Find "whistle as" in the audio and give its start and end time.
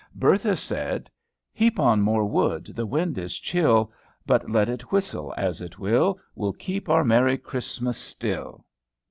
4.91-5.61